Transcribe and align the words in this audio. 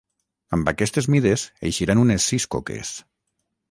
Amb 0.57 0.71
aquestes 0.71 1.09
mides 1.17 1.45
eixiran 1.71 2.05
unes 2.09 2.31
sis 2.35 2.53
coques. 2.57 2.99